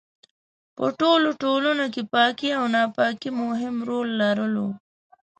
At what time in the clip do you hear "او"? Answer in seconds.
2.59-2.65